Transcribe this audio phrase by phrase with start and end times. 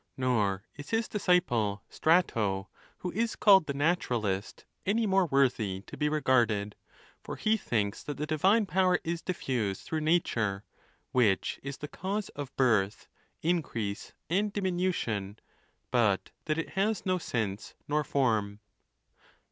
[0.17, 6.09] Nor is his disciple Strato, who is called the naturalist, any more worthy to be
[6.09, 6.75] regarded;
[7.21, 10.63] for he thinks that the divine power is diffused through nature,
[11.11, 13.07] which is the ckuse of birth,
[13.43, 15.37] increase, and diminution,
[15.91, 18.59] but that it has no sense nor form.